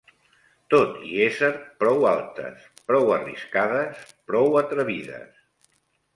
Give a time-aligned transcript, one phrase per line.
[0.73, 1.49] Tot i ésser
[1.83, 4.01] prou altes, prou arriscades,
[4.33, 5.47] prou atrevides